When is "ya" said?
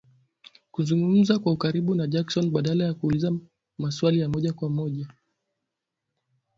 2.83-2.93, 4.19-4.29